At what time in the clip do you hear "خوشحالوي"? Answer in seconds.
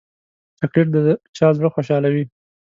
1.75-2.23